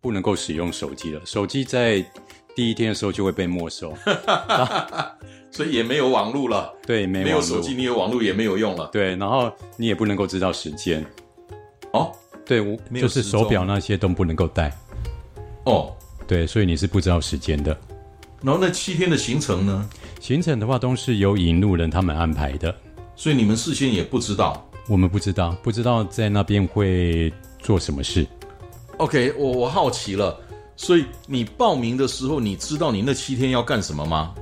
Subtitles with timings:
[0.00, 1.20] 不能够使用手机了。
[1.24, 2.04] 手机在
[2.54, 3.94] 第一天的时候就会被没收，
[5.50, 6.72] 所以也没有网络了。
[6.86, 8.88] 对，没网络没有手机，你有网络也没有用了。
[8.92, 11.04] 对，然后你也不能够知道时间。
[11.92, 12.12] 哦
[12.44, 14.76] 对，我没有就是手表那些都不能够带。
[15.64, 15.94] 哦，
[16.26, 17.76] 对，所以你是不知道时间的。
[18.42, 19.88] 然后那七天的行程呢？
[20.20, 22.74] 行程的话都是由引路人他们安排的，
[23.14, 24.68] 所以你们事先也不知道。
[24.88, 28.26] 我们不知道，不知道在那边会做什么事。
[28.98, 30.36] OK，我我好奇了，
[30.76, 34.34] 所以你报名的时候，你知道你那七天要干什么吗？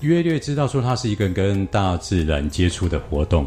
[0.00, 3.46] 约略知道说它是一个跟大自然接触的活动，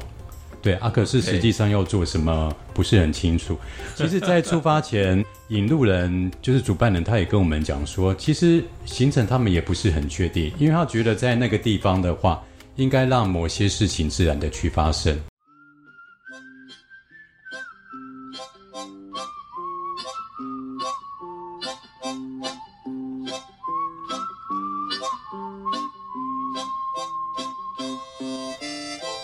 [0.61, 3.57] 对啊，可是实际上要做什么不是很清楚。
[3.93, 12.41] 其实，在出发前，引路人就是主办人，他也跟我们讲说，其实行程他们也不是很确定，因为他觉得在那个地方的话，
[12.77, 15.19] 应该让某些事情自然的去发生。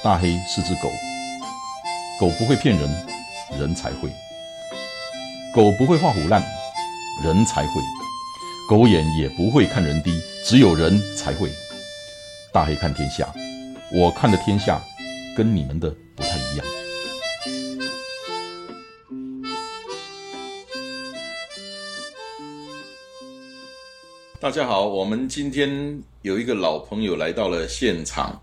[0.03, 0.91] 大黑是只狗，
[2.19, 2.89] 狗不会骗人，
[3.57, 4.09] 人才会；
[5.55, 6.43] 狗不会画虎烂，
[7.23, 7.81] 人才会；
[8.69, 11.49] 狗眼也不会看人低，只有人才会。
[12.51, 13.33] 大黑看天下，
[13.93, 14.77] 我看的天下
[15.37, 16.65] 跟你们的不太一样。
[24.37, 28.42] 大家好，我们今天有一个老朋友来到了现场。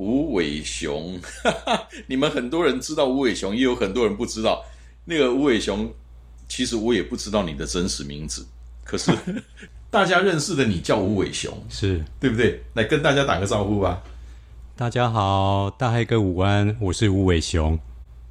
[0.00, 1.20] 吴伟雄，
[2.08, 4.64] 你们很多人知道吴伟雄，也有很多人不知道。
[5.04, 5.92] 那个吴伟雄，
[6.48, 8.46] 其实我也不知道你的真实名字，
[8.82, 9.12] 可是
[9.90, 12.62] 大家认识的你叫吴伟雄，是，对不对？
[12.72, 14.02] 来跟大家打个招呼吧。
[14.74, 17.78] 大家好，大黑哥午安，我是吴伟雄。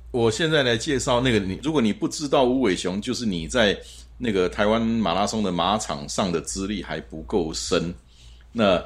[0.09, 3.79] 我现在来介绍那个你，如果你不知道吴伟雄，就是你在
[4.17, 7.93] 那个台湾马拉松的马场上的资历还不够深。
[8.51, 8.83] 那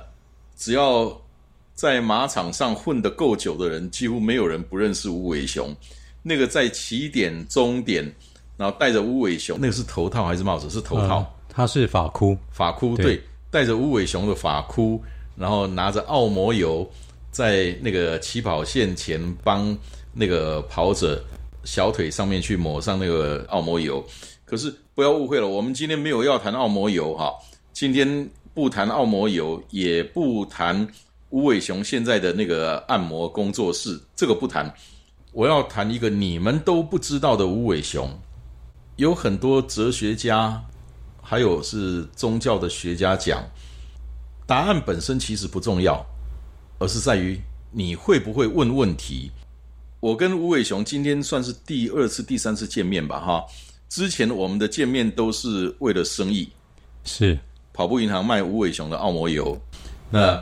[0.58, 1.18] 只要
[1.74, 5.76] 在马场上混得够久的人，几乎没有人不认识吴伟雄。
[6.22, 8.04] 那个在起点、终点，
[8.56, 10.70] 然后戴着吴伟雄，那个是头套还是帽子？
[10.70, 15.00] 是头套，呃他是法箍，发箍，对对，戴着吴伟雄的发箍，
[15.36, 16.90] 然后拿着澳摩油，
[17.30, 19.78] 在那个起跑线前帮
[20.14, 21.24] 那个跑者
[21.64, 24.04] 小腿上面去抹上那个澳摩油。
[24.46, 27.32] 可是不要误会了，我们今天没有要谈澳摩油哈，
[27.72, 30.88] 今天不谈澳摩油，也不谈
[31.34, 34.72] 吴伟雄现在的那个按摩工作室，这个不谈。
[35.32, 38.08] 我要谈一个你们都不知道的吴伟雄，
[38.98, 40.64] 有很多哲学家
[41.24, 43.44] 还有是宗教的学家讲，
[44.46, 46.06] 答案本身其实不重要，
[46.78, 47.42] 而是在于
[47.72, 49.32] 你会不会问问题。
[50.00, 53.44] 我跟吴伟雄今天算是第二次、第三次见面吧，哈。
[53.90, 56.48] 之前我们的见面都是为了生意，
[57.04, 57.40] 是
[57.74, 59.60] 跑步银行卖吴伟雄的按摩油。
[60.12, 60.40] 那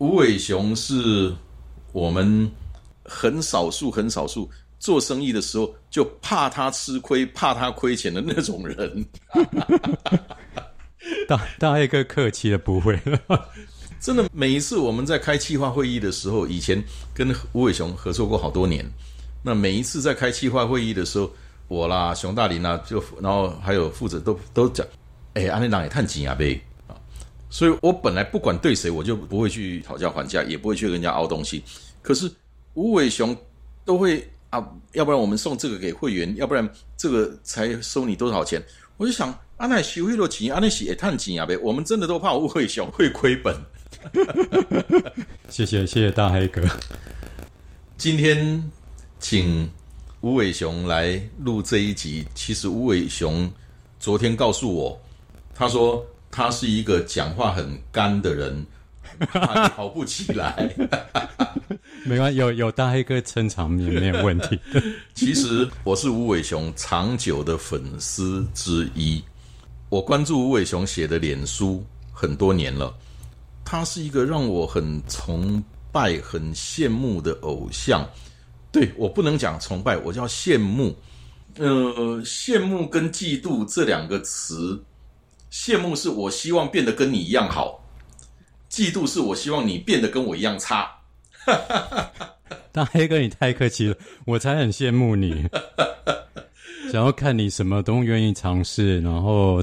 [0.00, 1.30] 吴伟雄是
[1.92, 2.50] 我们
[3.04, 9.06] 很少数、很少数做生意的时候就怕他吃亏、怕他亏钱的那种人。
[11.28, 13.20] 大大黑哥客气的，不会了。
[14.00, 16.82] 真的，每一次我们在开企划会议的时候，以前
[17.12, 18.90] 跟吴伟雄合作过好多年。
[19.42, 21.30] 那每一次在开企划会议的时候，
[21.68, 24.86] 我啦、熊大林啦，就然后还有负责都都讲，
[25.34, 26.69] 哎，安内郎也探紧啊呗啊。
[27.50, 31.62] 所以我本来不管对谁，我就不会去讨价还价，也不会去跟人家凹东西。
[32.00, 32.30] 可是
[32.74, 33.36] 吴伟雄
[33.84, 36.66] 都会啊，要不然我们送这个给会员，要不然
[36.96, 38.62] 这个才收你多少钱。
[38.96, 41.56] 我就想，安奈收迄落钱，安奈是会探钱啊呗。
[41.58, 43.56] 我们真的都怕吴伟雄会亏本。
[45.48, 46.62] 谢谢谢谢大黑哥。
[47.96, 48.62] 今天
[49.18, 49.68] 请
[50.20, 52.24] 吴伟雄来录这一集。
[52.34, 53.50] 其实吴伟雄
[53.98, 55.00] 昨天告诉我，
[55.54, 58.64] 他说他是一个讲话很干的人，
[59.32, 60.74] 他跑不起来。
[62.04, 64.58] 没关系，有有大黑哥撑场面没有问题。
[65.14, 69.22] 其实我是吴伟雄长久的粉丝之一，
[69.88, 72.94] 我关注吴伟雄写的脸书很多年了。
[73.64, 75.62] 他是一个让我很崇
[75.92, 78.08] 拜、很羡慕的偶像。
[78.72, 80.96] 对我不能讲崇拜，我叫羡慕。
[81.56, 84.82] 呃，羡慕跟嫉妒这两个词，
[85.50, 87.84] 羡慕是我希望变得跟你一样好，
[88.70, 90.98] 嫉妒是我希望你变得跟我一样差。
[92.72, 95.48] 大黑哥，你太客气了，我才很羡慕你。
[96.92, 99.62] 想要看你什么都愿意尝试，然后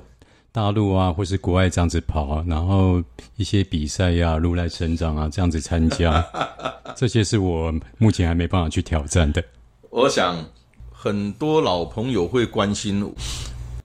[0.51, 3.01] 大陆啊，或是国外这样子跑，然后
[3.37, 6.25] 一些比赛呀、如来成长啊这样子参加，
[6.95, 9.43] 这些是我目前还没办法去挑战的。
[9.89, 10.43] 我想
[10.91, 12.99] 很多老朋友会关心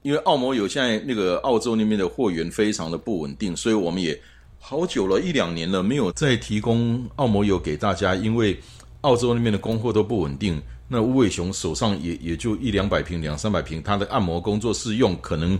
[0.03, 4.17] 因为澳摩油现在那个澳洲那边的货源非常的不稳定，所以我们也
[4.59, 8.59] 好久了一两年了没有再提供澳摩油给大家，因为
[9.01, 10.61] 澳洲那边的供货都不稳定。
[10.89, 15.57] 那吴伟雄手上也也就一两百瓶、两三百瓶，他的按摩工作室用可能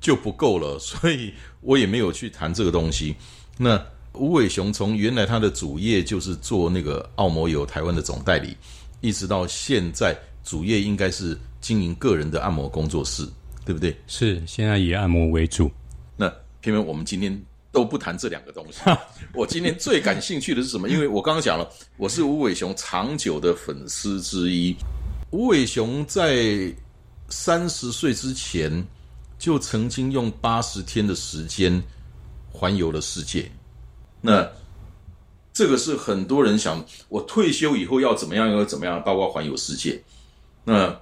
[0.00, 3.14] 就不够了，所以我也没有去谈这个东西。
[3.56, 3.80] 那
[4.14, 8.56] 吴伟雄从原来他的主业就是做那个澳摩油台湾的总代理，
[9.00, 13.26] 一直到现在主业应该是经营个人的按摩工作室。
[13.64, 13.96] 对不对？
[14.06, 15.70] 是现在以按摩为主。
[16.16, 16.28] 那
[16.60, 17.42] 偏偏我们今天
[17.72, 18.80] 都不谈这两个东西。
[19.34, 20.88] 我今天最感兴趣的是什么？
[20.88, 24.74] 因为我刚刚讲了，我是吴伟雄长久的粉丝之一。
[25.30, 26.72] 吴伟雄在
[27.28, 28.84] 三十岁之前
[29.38, 31.80] 就曾经用八十天的时间
[32.50, 33.48] 环游了世界。
[34.20, 34.46] 那
[35.52, 40.02] 这个是很多人想，我退休以后要怎么样，要怎么样，包括环游世界。
[40.64, 41.00] 那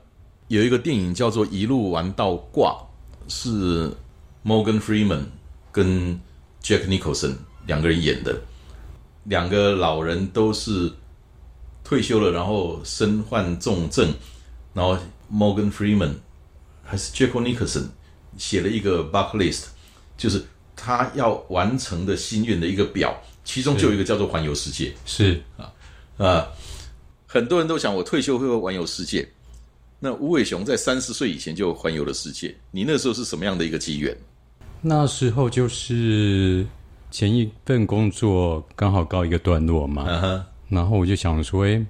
[0.48, 2.70] 有一个电影叫做《一路玩到挂》，
[3.32, 3.92] 是
[4.42, 5.24] Morgan Freeman
[5.70, 6.18] 跟
[6.62, 7.34] Jack Nicholson
[7.66, 8.34] 两个人演的。
[9.24, 10.90] 两个老人都是
[11.84, 14.10] 退休了，然后身患重症，
[14.72, 14.96] 然后
[15.30, 16.14] Morgan Freeman
[16.82, 17.88] 还是 Jack Nicholson
[18.38, 19.64] 写了一个 bucket list，
[20.16, 20.42] 就是
[20.74, 23.14] 他要完成的心愿的一个表，
[23.44, 24.94] 其中就有一个叫做环游世界。
[25.04, 25.70] 是啊
[26.16, 26.48] 啊，
[27.26, 29.30] 很多人都想我退休会环游世界。
[30.00, 34.16] 那吴伟雄在三十岁以前就环游了世界，你那时候是什么样的一个机缘？
[34.80, 36.64] 那时候就是
[37.10, 41.84] 前一份工作刚好告一个段落嘛，然后我就想说，哎，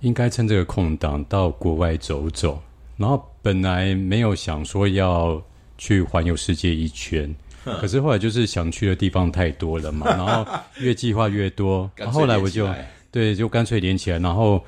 [0.00, 2.62] 应该趁这个空档到国外走走。
[2.98, 5.42] 然后本来没有想说要
[5.78, 7.34] 去环游世界一圈，
[7.64, 10.46] 可是后来就是想去的地方太多了嘛，然后
[10.80, 12.68] 越计划越多，后来我就
[13.10, 14.62] 对，就干脆连起来，然后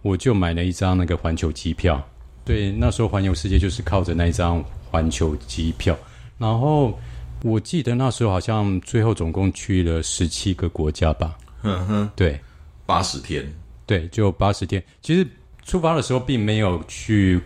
[0.00, 2.02] 我就买了一张那个环球机票。
[2.44, 5.96] 对，那时候环游世界就是靠着那一张环球机票，
[6.38, 6.98] 然后
[7.44, 11.38] 我记得那时候好像最后总共去了十七个国家吧。
[11.62, 12.40] 嗯哼，对，
[12.84, 13.48] 八十天，
[13.86, 14.82] 对，就八十天。
[15.00, 15.24] 其实
[15.64, 17.40] 出发的时候并没有去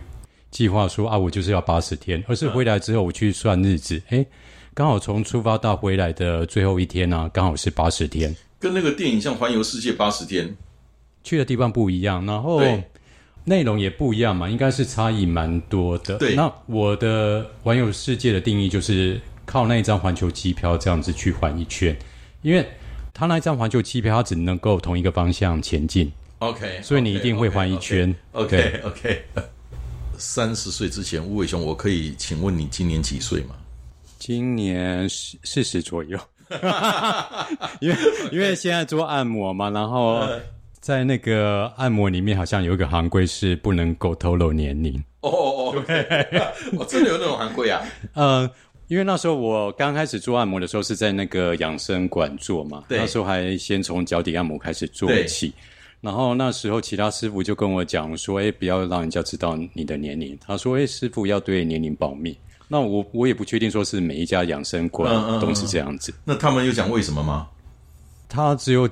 [0.49, 4.25] 计划说啊，我就是要八十天，而是回来之后我去算日子，哎，
[4.73, 8.35] 刚好从出发到回来的最后一天呢，刚好是八十天。
[8.57, 10.57] 跟那个电影像环游世界八十天，
[11.23, 12.59] 去的地方不一样，然后。
[13.47, 16.17] 内容也不一样嘛，应该是差异蛮多的。
[16.17, 21.97] 对，那我的环游世界的定义就是靠那一张环球机票这样子去环一圈，
[22.41, 22.67] 因为
[23.13, 26.11] 他那一张环球机票，它只能够同一个方向前进。
[26.39, 28.13] OK，所以你一定会环一圈。
[28.33, 29.23] OK OK。
[30.17, 33.55] 三十岁之前，吴伟雄，我可以请问你今年几岁吗？
[34.19, 36.19] 今年四四十左右。
[37.79, 37.95] 因为
[38.33, 40.21] 因为现在做按摩嘛，然后。
[40.87, 44.95] 在那个按摩里面，好像有一个行规是不能够透露年龄。
[45.19, 45.83] 哦哦哦，
[46.77, 47.83] 我 真的有那种行规啊？
[48.13, 48.49] 嗯，
[48.87, 55.53] 因为那时候我刚开始做按摩的时候是在那个养生馆做嘛，那时候还先从脚底按摩开始做起。
[55.99, 62.33] 然后那时候其他师傅就跟我讲说：“哎，不要让人家知道你的年龄。”他说：“哎，师傅要对年龄保密。”
[62.69, 66.13] 那我我也不确定说是每一家养生馆都是这样子。
[66.23, 67.49] 那他们有讲为什么吗？
[68.29, 68.89] 他只有。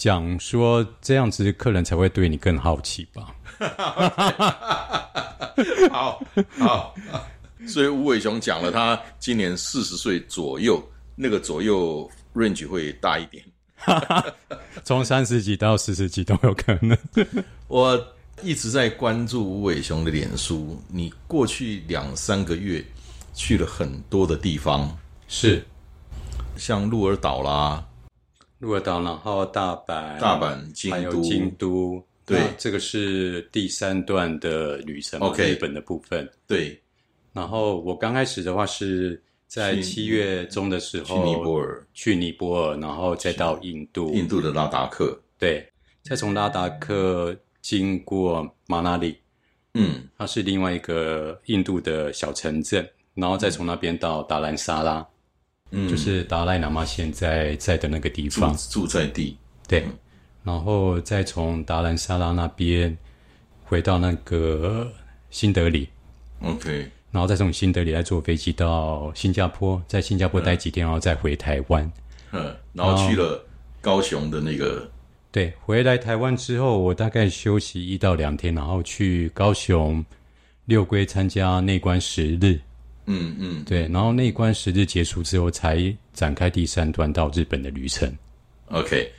[0.00, 3.34] 讲说这样子，客人才会对你更好奇吧？
[5.92, 6.24] 好
[6.58, 6.94] 好，
[7.68, 10.82] 所以吴伟雄讲了，他今年四十岁左右，
[11.14, 13.44] 那个左右 range 会大一点，
[14.84, 16.96] 从三十几到四十几都有可能。
[17.68, 18.02] 我
[18.42, 22.82] 一直在关注吴伟雄的脸书，你过去两三个月
[23.34, 24.96] 去了很多的地方，
[25.28, 25.62] 是
[26.56, 27.84] 像鹿儿岛啦。
[28.60, 36.30] 鹿儿岛，然后大阪、大阪、还有京都，对，这个是第三段的旅程，OK，日本的部分。
[36.46, 36.78] 对，
[37.32, 45.66] 然后我刚开始的话是在七月中的时候去尼泊尔，去尼泊尔，然后再到印度，印度的拉达克，对，
[46.02, 49.16] 再从拉达克经过马纳里，
[49.72, 55.06] 嗯，它是另外一个印度的小城镇，然后再从那边到达兰萨拉。
[55.72, 59.36] 嗯，就是达赖喇嘛现在在的那个地方，住在地，
[59.68, 59.84] 对，
[60.42, 62.96] 然后再从达兰萨拉那边
[63.62, 64.90] 回到那个
[65.30, 65.88] 新德里
[66.42, 71.92] ，OK，然后再从新德里再坐飞机到新加坡，在新加坡待几天，然后再回台湾，
[72.32, 73.40] 嗯，然后去了
[73.80, 74.90] 高雄的那个，
[75.30, 80.04] 对，回来台湾之后，我大概休息一到两天，然后去高雄
[80.64, 82.58] 六龟参加内观十日。
[83.06, 88.12] 嗯嗯，对，然后那一关十日结束之后，才展开第三段到日本的旅程。
[88.66, 89.12] OK，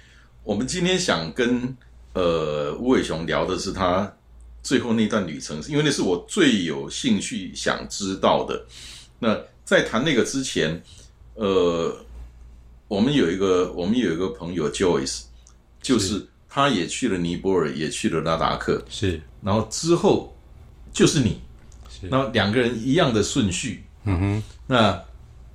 [0.44, 1.76] 我们今天想跟
[2.14, 4.12] 呃吴伟雄聊的是他
[4.64, 8.66] 最后那段旅程，因为那是我最有兴趣想知道的。
[9.20, 10.82] 那在谈那个之前，
[11.36, 11.94] 呃，
[12.88, 15.24] 我们有一个我们有一个朋友 Joyce，
[15.82, 20.36] 就是他也去了尼泊尔，也去了拉达克，是，然后之后
[20.94, 21.40] 就是你，是
[22.10, 23.84] 那两个人一样的顺序。
[24.04, 25.00] 嗯哼，那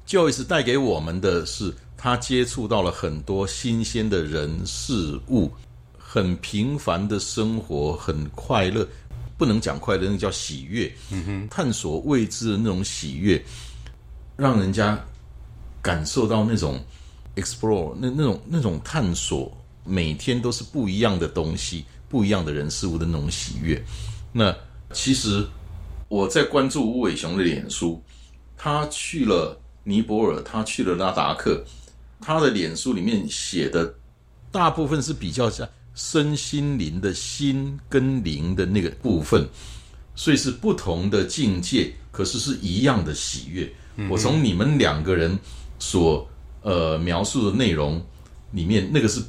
[0.07, 5.51] Joyce 带给我们的是，他接触到了很多新鲜的人事物，
[5.99, 8.87] 很平凡的生活，很快乐，
[9.37, 10.93] 不能讲快乐，那叫喜悦。
[11.11, 13.43] 嗯哼，探索未知的那种喜悦，
[14.37, 14.99] 让人家
[15.83, 16.81] 感受到那种
[17.35, 19.53] explore 那那种那种探索，
[19.85, 23.83] 每天都是不一样的东西，不一样的人事物的那种喜悦。
[24.33, 24.55] 那
[24.93, 25.45] 其实
[26.09, 28.03] 我在关注吴伟雄的脸书。
[28.59, 31.63] 他去了尼泊尔，他去了拉达克，
[32.21, 33.95] 他的脸书里面写的
[34.51, 39.47] 大部分是比较像身心灵的心跟灵的那个部分，
[40.15, 43.71] 所以是不同的境界，可是是一样的喜悦。
[44.09, 45.39] 我从你们两个人
[45.79, 46.27] 所
[46.63, 48.03] 呃描述的内容
[48.53, 49.23] 里面，那个是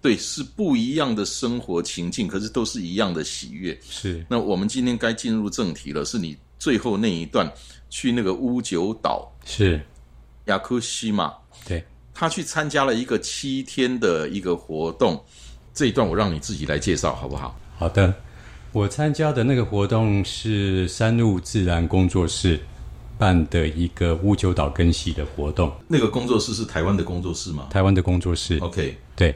[0.00, 3.78] 对是不一样的生活情境，可是都是一样的喜悦。
[3.88, 4.24] 是。
[4.28, 7.50] 那我们今天该进入正题了，是你最后那一段。
[7.88, 9.80] 去那个乌九岛是
[10.46, 11.32] 雅库西嘛？
[11.64, 15.24] 对，他去参加了一个七天的一个活动。
[15.72, 17.56] 这一段我让你自己来介绍好不好？
[17.78, 18.12] 好的，
[18.72, 22.60] 我参加的那个活动是山路自然工作室
[23.16, 25.72] 办的一个乌九岛根系的活动。
[25.86, 27.68] 那个工作室是台湾的工作室吗？
[27.70, 28.58] 台湾的工作室。
[28.58, 29.34] OK，对。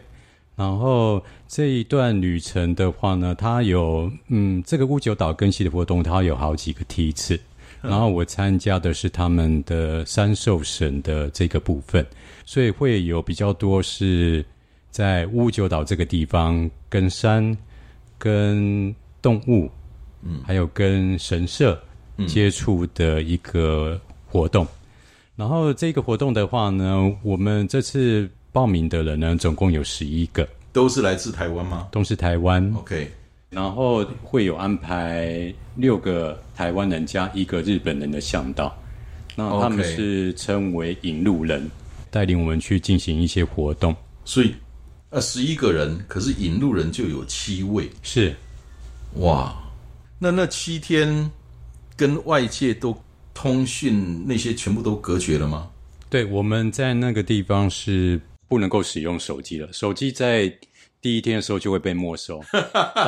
[0.60, 7.40] 然后这一段旅程的话呢，它有嗯，这个乌九岛根系的活动，它有好几个梯次。
[7.80, 12.06] 然后我参加的是他们的三兽神的这个部分，
[12.44, 14.44] 所以会有比较多是
[14.90, 17.56] 在乌九岛这个地方跟山、
[18.18, 19.70] 跟动物，
[20.22, 21.82] 嗯，还有跟神社
[22.26, 24.66] 接触的一个活动。
[25.36, 31.88] 然后这个活动的话呢，我们这次报名的人呢，总共有十一个，都是来自台湾吗？
[31.90, 32.73] 都是台湾。
[32.76, 33.11] OK。
[33.50, 38.73] 然后会有安排六个台湾人加一个日本人的向导，
[39.35, 41.69] 那他们是称为引路人，
[42.12, 43.92] 带领我们去进行一些活动。
[44.25, 44.54] 所以，
[45.09, 48.33] 呃，十一个人，可是引路人就有七位，是
[49.14, 49.52] 哇。
[50.16, 51.28] 那那七天
[51.97, 52.97] 跟外界都
[53.35, 55.69] 通讯那些全部都隔绝了吗？
[56.09, 60.52] 对，我们在那个地方是不能够使用手机了，手机在。
[61.02, 62.45] 第一天的时候就会被没收，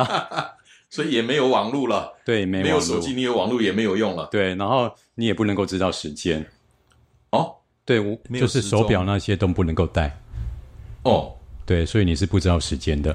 [0.89, 2.11] 所以也没有网络了。
[2.25, 4.27] 对，没有手机，你有网络也没有用了。
[4.33, 6.43] 对，然后你也不能够知道时间。
[7.33, 10.19] 哦，对，我就是手表那些都不能够带。
[11.03, 11.35] 哦，
[11.67, 13.15] 对，所以你是不知道时间的。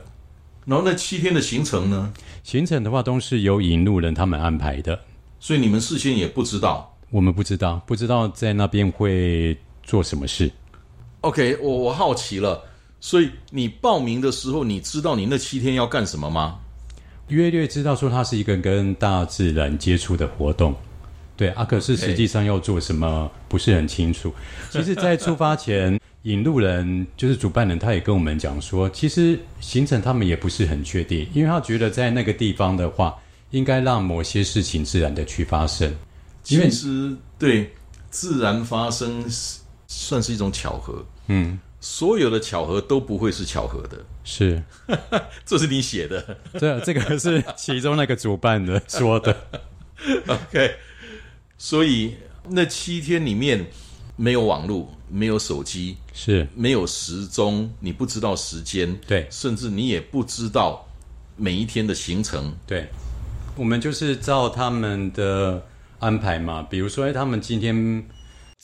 [0.67, 2.13] 然后那七天的行程呢？
[2.43, 4.99] 行程的话都是由引路人他们安排的，
[5.39, 6.95] 所以你们事先也不知道。
[7.09, 10.51] 我们不知道，不知道在那边会做什么事。
[11.21, 12.63] OK，我我好奇了。
[12.99, 16.59] 所以你报名的时候，你知道你那七天要干什么吗？
[17.27, 20.73] 约略知道说它是一个跟大自然接触的活动，
[21.35, 24.33] 对啊，可是实际上要做什么不是很清楚。
[24.71, 33.13] 其实，在出发前，引路人就是主办人，他也跟我们讲说，其实行程他们也不是很确定，因为他觉得在那个地方的话，
[33.51, 35.93] 应该让某些事情自然的去发生。
[36.43, 37.73] 其实，对
[38.09, 39.23] 自然发生
[39.87, 41.59] 算是一种巧合，嗯。
[41.79, 44.61] 所有的巧合都不会是巧合的，是，
[45.45, 49.37] 这是你写的， 这这个是其中那个主办的 说的。
[50.25, 50.75] OK，
[51.55, 52.15] 所以
[52.49, 53.67] 那七天里面
[54.15, 56.47] 没有网络，没有手机，是。
[56.55, 60.87] 没有时钟，你不知道时间，对，甚至你也不知道
[61.35, 62.87] 每一天的行程，对。
[63.55, 65.63] 我们就是照他们的
[65.99, 68.03] 安排嘛，比如说，哎，他们今天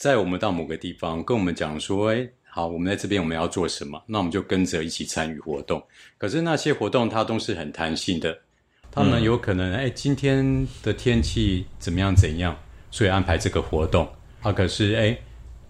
[0.04, 2.28] 在我们到某个地方跟我们讲说，哎。
[2.44, 4.02] 好，我们在这边我们要做什么？
[4.06, 5.82] 那我们就跟着一起参与活动。
[6.18, 8.38] 可是那些活动它都是很弹性的，
[8.92, 12.54] 他们有可能哎，今天的天气怎么样怎样，
[12.90, 14.06] 所以安排这个活动。
[14.42, 15.18] 啊，可是哎，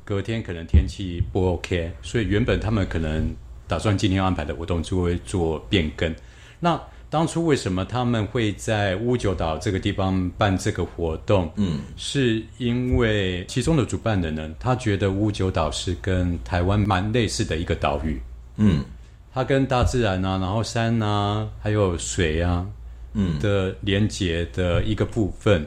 [0.05, 3.33] 隔天可能天气不 OK，所以原本他们可能
[3.69, 6.13] 打算今天安排的活动就会做变更。
[6.59, 6.79] 那
[7.15, 11.49] 当初为什么他们会在乌九岛这个地方办这个活动？
[11.55, 18.21] 嗯，是因为其中的主办人呢，他觉得乌九岛是跟台湾蛮类似的一个岛屿。
[18.57, 18.85] 嗯，
[19.33, 22.67] 它跟大自然啊，然后山啊，还有水啊，
[23.13, 25.65] 嗯的连接的一个部分，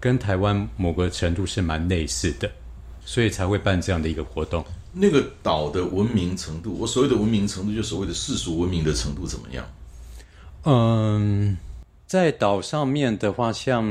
[0.00, 2.50] 跟台湾某个程度是蛮类似的，
[3.04, 4.64] 所以才会办这样的一个活动。
[4.94, 9.62] 那个岛的文明程度，我所谓的文明程度，就所谓的世俗文明的程度怎么样？
[10.68, 11.56] 嗯，
[12.06, 13.84] 在岛上面的话，像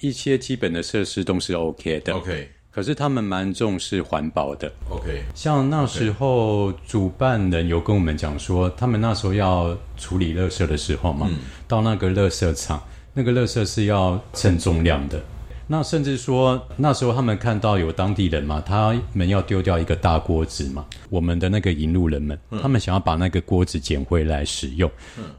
[0.00, 2.12] 一些基本的设施都是 OK 的。
[2.14, 11.30] OK 可是他们蛮重视环保的，OK，像那时候主办人有跟我们讲说，他们那时候要处理垃圾的时候嘛，
[11.68, 15.22] 到那个垃圾场，那个垃圾是要称重量的。
[15.66, 24.90] 那甚至说那时候他们看到有当地人嘛，他们要丢掉一个大锅子嘛，我们的那个引路人们，他们想要把那个锅子捡回来使用，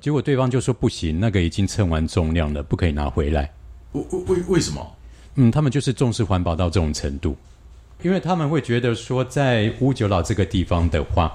[0.01, 3.53] 结果对方就说不行，那个已经称完重量了，不可以拿回来。
[3.91, 4.95] 为为为为什么？
[5.35, 7.37] 嗯，他们就是重视环保到这种程度，
[8.01, 11.31] 因为他们会觉得说，在乌九老这个地方的话，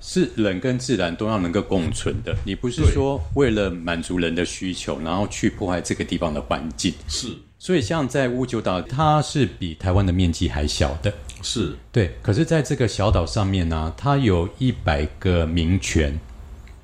[0.00, 2.36] 是人跟自然都要能够共存的。
[2.44, 6.92] 你不是说为了满足人的需求，然后去破坏这个地方的环境。
[7.08, 7.28] 是
[7.66, 12.16] 所以，像在乌九岛，它是比台湾的面积还小的，是对。
[12.22, 16.16] 可是，在这个小岛上面呢、它有一百个名泉，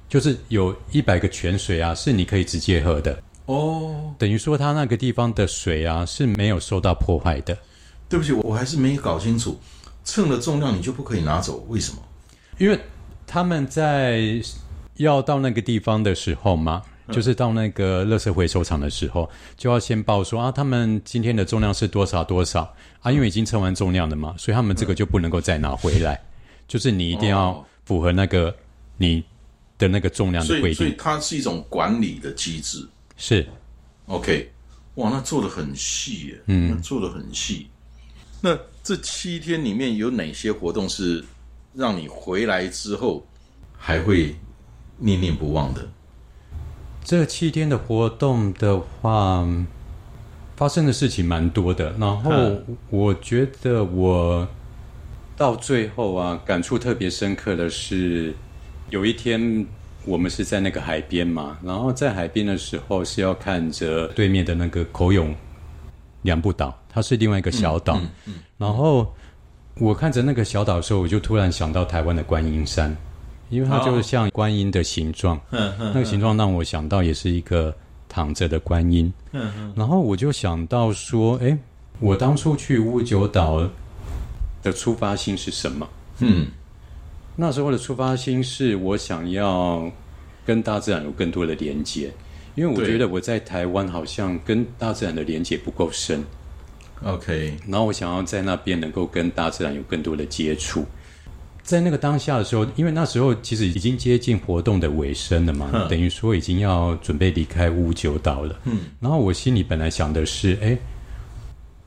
[0.08, 3.16] 就是有一百个泉水啊，是你可以直接喝的。
[3.46, 7.56] 哦，等于说，它那个地方的水啊是没有受到破坏的。
[8.08, 9.60] 对不起，我还是没搞清楚，
[10.04, 12.02] 称的重量你就不可以拿走，为什么？
[12.58, 12.76] 因为
[13.24, 14.42] 他们在
[14.96, 26.20] 要到那个地方的时候嘛，就是到那个垃圾回收场的时候，就要先报说啊，他们今天的重量是多少多少啊，因为已经称完重量了嘛，所以他们这个就不能够再拿回来，
[26.68, 28.54] 就是你一定要哦符合那个
[28.96, 29.24] 你
[29.78, 32.86] 的那个重量所以所以的规定，它是一种管理的机制。
[33.16, 33.46] 是
[34.06, 34.50] OK，
[34.94, 37.66] 哇，那做的很细耶，嗯，做的很细。
[38.40, 41.24] 那这七天里面有哪些活动是
[41.74, 43.24] 让你回来之后
[43.76, 44.34] 还会
[44.98, 45.88] 念念不忘的？
[47.04, 49.46] 这七天的活动的话，
[50.56, 51.92] 发生的事情蛮多的。
[51.98, 54.46] 然后嗯我觉得我
[55.36, 58.34] 到最后啊，感触特别深刻的是，
[58.90, 59.66] 有一天
[60.04, 65.34] 我们是在那个海边嘛，然后在海边的时候是要看着对面的那个口永
[66.22, 68.00] 两步岛，它是另外一个小岛。
[68.58, 69.12] 然后
[69.78, 72.96] 我看着那个小岛的时候，我就突然想到台湾的观音山，
[73.52, 75.38] 因为它就是像观音的形状。
[75.50, 77.74] 那个形状让我想到也是一个
[78.08, 79.12] 躺着的观音。
[79.76, 81.56] 然后我就想到说，哎，
[82.00, 83.70] 我当初去乌九岛
[84.62, 85.86] 的出发心是什么？
[86.20, 86.46] 嗯，
[87.36, 89.90] 那时候的出发心是我想要
[90.46, 92.10] 跟大自然有更多的连接，
[92.54, 96.24] 因为我对觉得我在台湾好像跟大自然的连接不够深
[97.04, 100.86] ，OK，然后我想要在那边能够跟大自然有更多的接触。
[101.62, 108.58] 在那个当下的时候，因为那时候其实已经接近活动的尾声了嘛，嗯等于说已经要准备离开乌九岛了。
[108.64, 110.76] 嗯，然后我心里本来想的是，哎，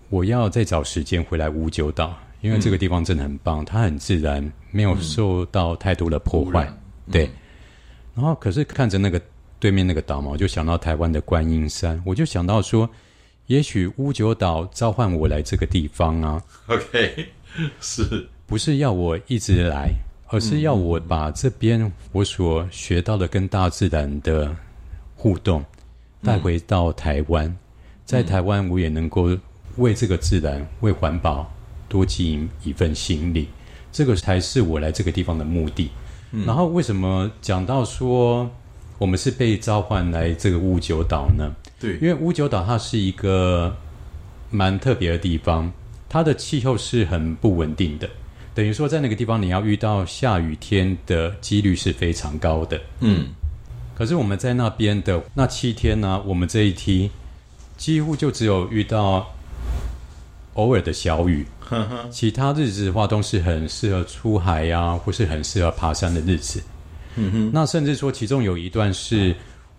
[0.09, 6.71] 我要再找时间回来乌九岛，因为这个地方真的很棒，它很自然，没有受到太多的破坏。
[7.11, 7.29] 对，
[8.15, 9.21] 然后可是看着那个
[9.59, 12.89] 对面那个岛嘛，我就想到台湾的观音山，我就想到说，
[13.47, 17.27] 也许乌九岛召唤我来这个地方啊，OK，
[17.81, 19.89] 是不是要我一直来，
[20.27, 24.55] 而是要我把这边我所学到的跟大自然的
[25.15, 25.63] 互动
[26.21, 27.55] 带回到台湾，
[28.05, 29.35] 在台湾我也能够
[29.77, 31.51] 为这个自然、为环保
[31.89, 33.47] 多尽一份心力，
[33.91, 35.89] 这个才是我来这个地方的目的。
[36.45, 38.49] 然后为什么讲到说
[38.97, 41.51] 我们是被召唤来这个乌九岛呢？
[41.79, 41.95] 对。
[41.95, 43.75] 因为乌九岛它是一个
[44.49, 45.71] 蛮特别的地方，
[46.09, 48.09] 它的气候是很不稳定的，
[48.55, 52.81] 等于说在那个地方你要遇到下雨天的几率是非常高的。
[53.01, 53.27] 嗯。
[53.93, 57.09] 可是我们在那边的那七天呢，我们这一梯
[57.77, 59.25] 几乎就只有遇到
[60.55, 61.45] 偶尔的小雨，
[62.11, 66.61] 其他日子的话都是很适合出海呀、或是很适合爬山的日子。
[67.15, 69.33] 嗯哼，那甚至说其中有一段是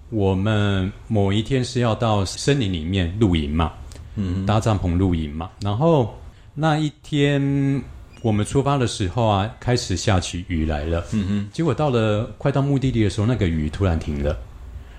[0.09, 3.71] 我们某一天是要到森林里面露营嘛，
[4.15, 6.19] 嗯，搭帐篷露营嘛，然后
[6.55, 7.83] 那一天
[8.27, 14.37] 我们出发的时候啊，开始下起雨来了，嗯哼，结果到了快到目的地的时候，那个雨突然停了，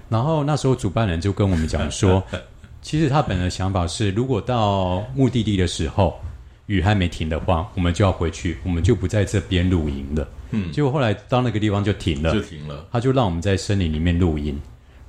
[0.08, 2.24] 然后那时候主办人就跟我们讲说，
[2.82, 6.18] 其实他本来的想法是，如果到目的地的时候
[6.68, 10.26] 雨还没停的话，我们就要回去，我们就不在这边露营了。
[10.52, 12.88] 嗯，结果后来到那个地方就停了就，停了。
[12.94, 14.58] 他就让我们在森林里面露营，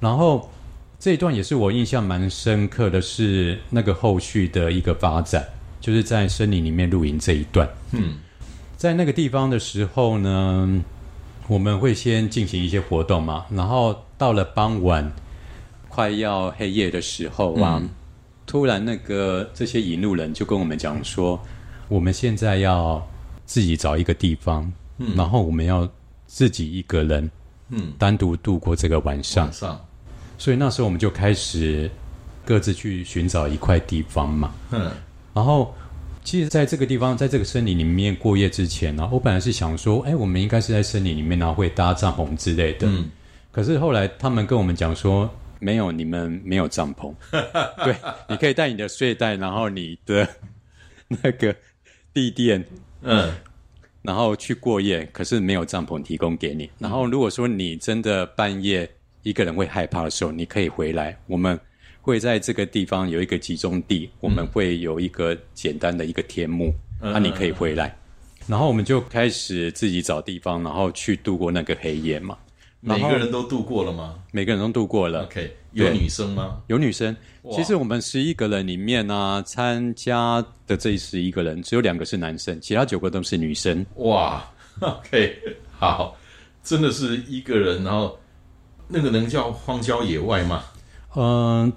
[0.00, 0.50] 然后
[0.98, 5.46] 这一段也是我印象蛮深刻的是那个后续的一个发展，
[5.80, 7.68] 就是在森林里面露营这一段。
[7.92, 8.18] 嗯，
[8.76, 10.82] 在那个地方的时候呢，
[11.46, 15.12] 我们会先进行一些活动嘛，然后到了傍晚
[15.88, 17.82] 快要黑夜的时候啊，
[18.46, 21.40] 突然那个这些引路人就跟我们讲说，
[21.88, 23.06] 我们现在要
[23.46, 24.70] 自己找一个地方，
[25.16, 25.88] 然后我们要
[26.26, 27.30] 自己一个人
[27.70, 29.52] 嗯，单独度过这个晚上晚。
[29.52, 29.80] 上
[30.36, 31.90] 所以那时候我们就开始
[32.44, 34.52] 各自去寻找一块地方嘛。
[34.70, 34.90] 嗯
[35.34, 35.74] 然后，
[36.24, 42.86] 其实在这个地方，在这个森林里面过夜之前呢，我本来是想说，哎，我们应该是在森林里面，然后会搭帐篷之类的。
[42.88, 43.10] 嗯，
[43.52, 45.28] 可是后来他们跟我们讲说，
[45.60, 47.14] 没有，你们没有帐篷。
[47.84, 47.94] 对，
[48.28, 50.28] 你可以带你的睡袋，然后你的
[51.08, 51.54] 那个
[52.12, 52.64] 地垫，
[53.02, 53.32] 嗯
[54.02, 56.70] 然后去过夜，可是没有帐篷提供给你。
[56.78, 58.88] 然后如果说你真的半夜
[59.22, 61.58] 一个人会害怕的时候，你可以回来，我们
[62.08, 67.94] 会在这个地方有一个集中地，我们会有一个简单的一个天幕，嗯那、你可以回来。
[68.46, 72.34] 然后我们就开始自己找地方，然后去度过那个黑夜嘛。
[72.80, 75.24] 每个人都度过了吗每个人都度过了。
[75.24, 76.62] ？OK，有女生吗？
[76.68, 77.14] 有女生，
[77.52, 83.84] 其实我们十一个人里面呢、参加的这十一个人只有两个是男生，其他九个都是女生。
[83.96, 84.42] 哇，
[84.80, 85.36] OK，
[85.72, 86.16] 好，
[86.64, 88.18] 真的是一个人，然后
[88.88, 90.64] 那个能叫荒郊野外吗？
[91.16, 91.70] 嗯，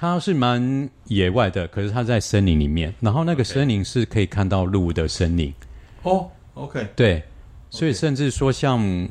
[0.00, 5.52] 它是蛮野外的，可是它在森林里面，然后那个森林是可以看到鹿的森林，
[6.04, 7.22] 哦，OK，对，
[7.68, 9.06] 所以甚至说像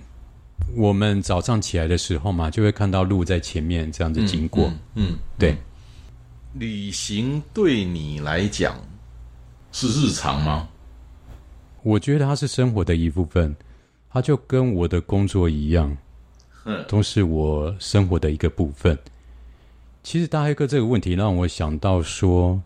[0.75, 4.63] 我们早上起来的时候嘛，就会看到鹿在前面这样子经过，
[4.95, 5.56] 嗯，嗯对，
[6.56, 8.75] 旅行对你来讲
[9.71, 10.67] 是日常吗？
[11.84, 13.56] 我觉得它是生活的一部分，
[14.10, 15.95] 它就跟我的工作一样，
[16.65, 18.97] 嗯都是我生活的一个部分。
[20.10, 22.60] 其实大黑哥这个问题让我想到说，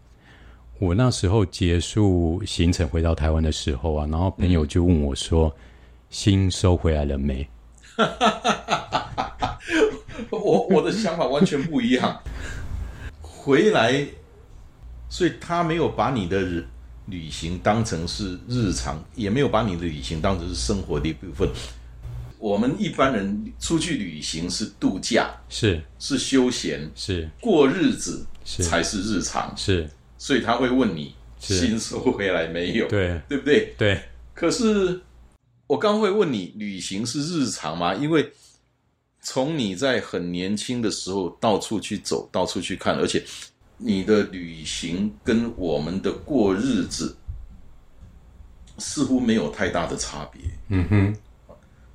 [0.80, 5.54] 我那时候结束行程回到台湾的时候啊，然后朋友就问我说
[6.10, 7.46] ：“心收回来了没
[10.32, 12.18] 我我的想法完全不一样。
[13.22, 14.08] 回来，
[15.10, 16.64] 所以他没有把你的旅
[17.08, 21.50] 旅行当成是日常，也没有把你的旅行当成是生活的一部分。
[22.44, 25.82] 我们一般人出去旅行是度假，？”是。
[25.98, 27.30] 是休闲，是。
[27.40, 28.62] 过日子是。
[28.62, 31.58] 才是日常，是，所以他会问你是。
[31.58, 33.22] 心收回来没有，对。
[33.30, 33.74] 对不对？
[33.78, 34.02] 对，
[34.34, 35.00] 可是
[35.68, 37.96] 我刚会问你，旅行是日常吗？
[37.96, 38.30] 因为
[39.22, 43.24] 从你在很年轻的时候到处去走，到处去看，而且
[43.78, 47.16] 你的旅行跟我们的过日子
[48.80, 51.16] 似乎没有太大的差别，嗯哼，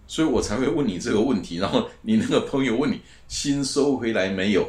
[0.09, 1.59] 所以我才会问你这个问题。
[1.59, 4.69] 然后你那个朋友问你新收回来没有，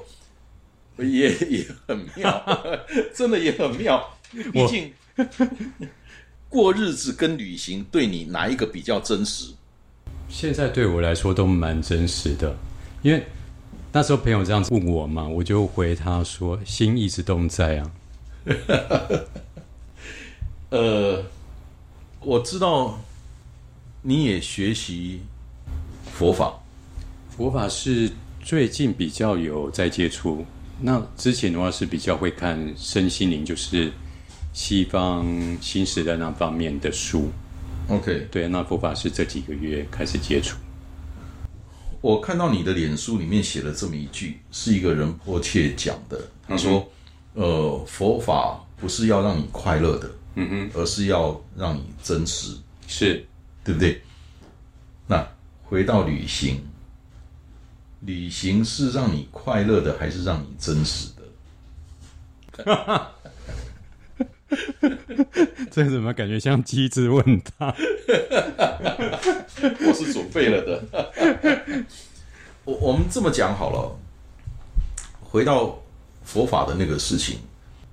[0.97, 2.63] 也也很妙，
[3.15, 4.07] 真的也很妙。
[4.53, 4.93] 毕竟
[6.47, 9.51] 过日子跟旅行对你哪一个比较真实？
[10.27, 12.55] 现在对我来说都蛮真实的，
[13.01, 13.25] 因为
[13.91, 17.91] 那时候朋友这样子问我嘛，我就回他说：“心一直都在啊。
[20.69, 21.23] 呃，
[22.21, 23.01] 我知道
[24.01, 25.21] 你也学习
[26.05, 26.53] 佛法，”
[27.35, 30.45] 佛法是最近比较有在接触，
[30.81, 33.91] 那之前的话是比较会看身心灵，就是
[34.53, 35.25] 西方
[35.61, 37.29] 新时代那方面的书。
[37.87, 40.57] OK，对，那佛法是这几个月开始接触。
[42.01, 46.21] 我看到你的脸书里面写了这么一句，是一个人迫切讲的。
[46.47, 46.87] 他说
[47.35, 52.55] ：“呃，佛法不是要让你快乐的，嗯哼，而是要让你真实，
[52.87, 53.25] 是
[53.63, 54.01] 对不对？”
[55.07, 55.27] 那
[55.63, 56.61] 回到旅行，
[58.01, 61.23] 旅行是让你快乐的，还是让你真实的？
[65.71, 67.73] 这怎么感觉像机智问答？
[69.87, 70.83] 我是准备了的。
[72.65, 73.95] 我我们这么讲好了，
[75.21, 75.79] 回到
[76.23, 77.39] 佛法的那个事情，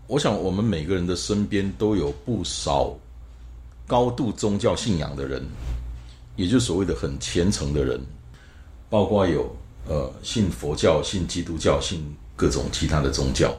[0.06, 2.96] 我想我们每个人的身边都有不少
[3.86, 5.44] 高度宗教信仰的人，
[6.34, 8.00] 也就是所谓的很虔诚的人，
[8.90, 13.56] 包括有呃信佛教、信基督教、信各种其他的宗教。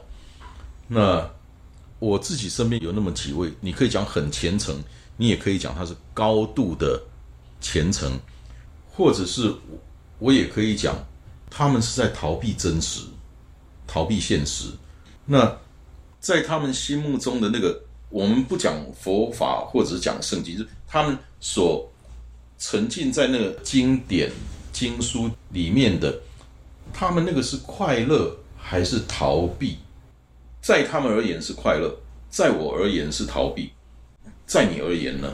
[0.86, 1.28] 那
[1.98, 4.76] 我自己身边有那么几位，你可以讲很虔诚，
[5.16, 7.02] 你也可以讲他是高度的
[7.60, 8.18] 虔诚，
[8.90, 9.54] 或者是
[10.18, 10.96] 我也可以讲，
[11.50, 13.00] 他们是在逃避真实，
[13.86, 14.70] 逃避现实。
[15.26, 15.56] 那
[16.20, 21.90] 在他们心目中的那个，我们不讲佛法或者是讲圣经，是他们所
[22.58, 24.30] 沉浸在那个经典
[24.72, 26.20] 经书里面的，
[26.92, 29.78] 他们那个是快乐还是逃避？
[30.60, 31.94] 在他们而言是快乐，
[32.28, 33.70] 在我而言是逃避，
[34.46, 35.30] 在你而言呢？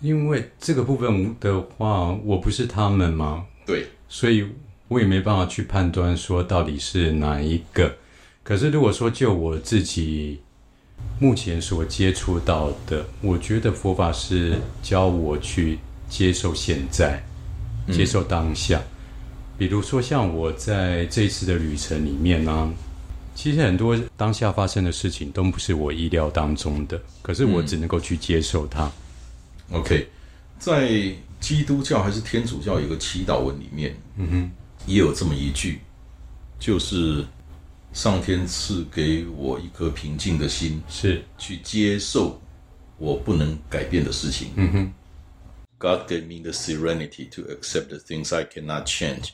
[0.00, 4.46] 因为这个部分的话，我不是他们吗，对，所以
[4.88, 7.96] 我也没办法去判断说到底是哪一个。
[8.42, 10.40] 可是如果说就我自己
[11.22, 17.22] 目前所接触到的，我觉得佛法是教我去接受现在，
[17.92, 18.82] 接受当下。
[19.56, 22.68] 比如说像我在这次的旅程里面呢，
[23.36, 28.90] 其实很多当下发生的事情都不是我意料当中的，可是我只能够去接受它。
[29.70, 30.08] OK，
[30.58, 30.90] 在
[31.38, 34.50] 基督教还是天主教有个祈祷文里面，嗯哼，
[34.86, 35.78] 也有这么一句，
[36.58, 37.24] 就是
[37.93, 42.39] 上天赐给我一颗平静的心，是，去接受
[42.97, 44.51] 我不能改变的事情。
[44.55, 44.93] 嗯哼，
[45.79, 49.29] God gave me the serenity to accept the things I cannot change,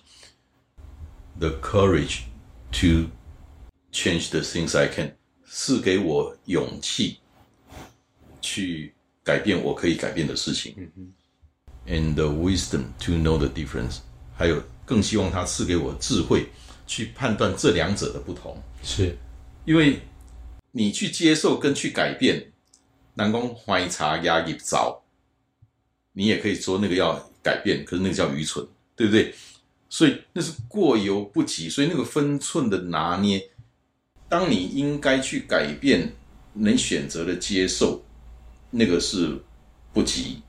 [1.40, 2.22] the courage
[2.74, 3.10] to
[3.92, 7.20] change the things I can，赐给我勇气
[8.42, 10.92] 去改变我可以改变的事情。
[11.86, 13.98] And the wisdom to know the difference，
[14.36, 16.48] 还有更希望他赐给我智慧
[16.89, 18.61] 去判断这两者的不同。
[18.83, 19.17] 是，
[19.65, 20.01] 因为
[20.73, 22.51] 你去接受跟去改变，
[23.15, 25.05] 南宫怀茶压抑早，
[26.15, 29.33] 你也可以说那个要改变，可是那个叫愚蠢，对不对？
[29.89, 33.51] 所以那是过犹不及，所以那个分寸的拿捏，
[34.29, 36.13] 当你应该去改变，
[36.55, 38.03] 能选择的接受，
[38.71, 39.41] 那个是
[39.93, 40.43] 不及。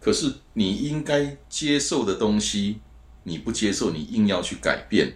[0.00, 2.80] 可是你应该接受的东西，
[3.24, 5.14] 你不接受，你硬要去改变，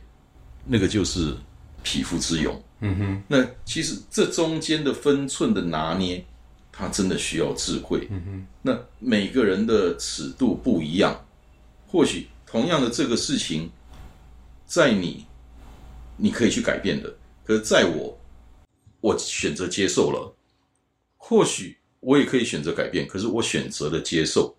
[0.65, 1.35] 那个就是
[1.83, 2.63] 匹夫之勇。
[2.85, 6.25] 嗯哼，那其实这中间的分寸的拿捏，
[6.73, 8.09] 它真的需要智慧。
[8.11, 11.25] 嗯哼，那每个人的尺度不一样，
[11.87, 13.71] 或许同样的这个事情，
[14.67, 15.25] 在你
[16.17, 18.19] 你可以去改变的，可是在我，
[19.01, 20.35] 我选择接受了，
[21.17, 24.53] 或许我也可以选择改变，可是我选择了接受。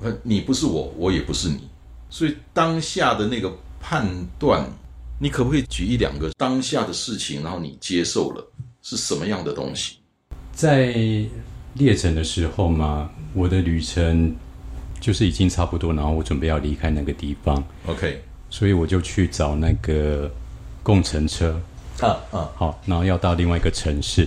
[0.00, 1.70] 呃，你不是我，我也不是你，
[2.10, 4.06] 所以当下的那个判
[4.38, 4.70] 断。
[5.22, 8.42] 你可不可以举一两个当下的事情，然后你接受了
[8.80, 9.96] 是什么样的东西？
[10.50, 10.94] 在
[11.74, 14.34] 列程的时候嘛，我的旅程
[14.98, 20.30] 就是已经差不多，然后我准备要离开那个地方，OK，所以我就去找那个
[20.82, 21.60] 共乘车，
[22.00, 24.26] 啊啊，好，然后要到另外一个城市。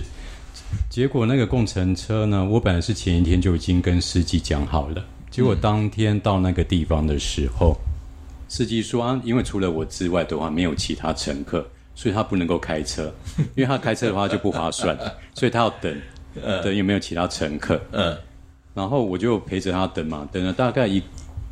[0.88, 7.76] 结果那个共乘车呢，我本来是前一天就已经跟司机讲好了，结果当天到那个地方的时候，
[8.48, 13.12] 司机说啊，因为除了我之外的话，没有其他乘客，所以他不能够开车，
[13.56, 14.96] 因为他开车的话就不划算，
[15.34, 16.00] 所以他要等，
[16.62, 17.80] 等有没有其他乘客。
[17.92, 18.16] 嗯
[18.74, 21.00] 然后我就陪着他等嘛，等了大概一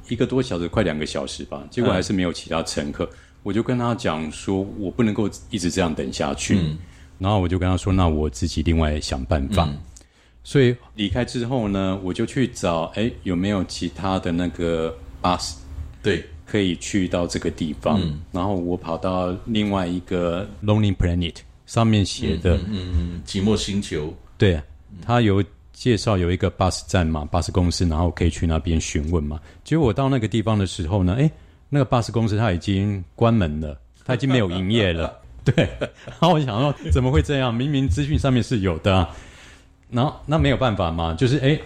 [0.08, 3.08] 一个多小时，快两个小时吧，结果还是没有其他乘客。
[3.44, 6.58] 我就跟他讲说，我不能够一直这样等下去。
[6.58, 6.78] 嗯
[7.18, 9.68] 然后我就跟他说，那我自己另外想办法。
[10.42, 15.52] 所以离开之后呢，我就去找，哎，有没有其他的那个 bus
[16.02, 18.00] 对，可以去到这个地方？
[18.32, 24.60] 然后我跑到另外一个 Lonely Planet 上面写的，嗯，寂寞星球，对，
[25.04, 29.40] 他有介绍有一个巴士站嘛，巴士公司，然后可以去那边询问嘛。
[29.64, 31.30] 结果我到那个地方的时候呢，哎，
[31.68, 35.18] 那个巴士公司它已经关门了，它已经没有营业了。
[35.44, 37.52] 对，然后我想说怎么会这样？
[37.52, 39.10] 明明资讯上面是有的、啊，
[39.90, 41.60] 然后那没有办法嘛，就是诶，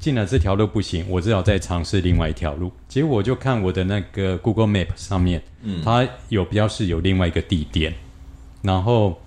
[0.00, 2.72] 进了这条路不行，我只好再尝试另外一条路。
[2.88, 7.92] 结果我就看我的那个 Google Map 上面，嗯，它有标示有另外一个地点，
[8.62, 9.20] 然后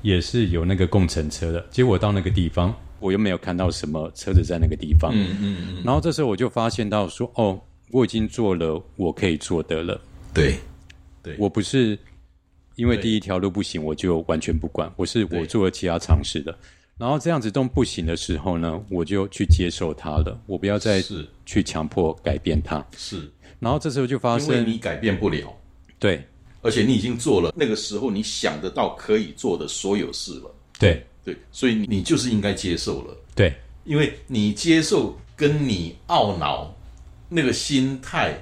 [0.00, 1.64] 也是有那个共乘车的。
[1.70, 5.12] 结果到那个地方，我又没有看到什么车子在那个地方。
[5.14, 10.00] 嗯嗯嗯，然后这时候我就发现到说，哦，我已经做了我可以做的了。
[10.32, 10.56] 对
[11.22, 11.98] 对，我不是
[12.76, 16.56] 因为第一条路不行，我就完全不管，我是我做了其他尝试的。
[16.98, 21.26] 然后这样子都不行的时候呢，我就去接受它了，我不要再是。
[21.46, 22.84] 去强迫改变它。
[22.96, 25.50] 是，然后这时候就发生，因为你改变不了，
[25.98, 26.22] 对。
[26.60, 31.02] 而且你已经做了那个时候你想得到可以做的所有事了，对。
[31.24, 33.54] 对，所以你就是应该接受了，对。
[33.84, 36.74] 因为你接受跟你懊恼
[37.28, 38.38] 那个心态，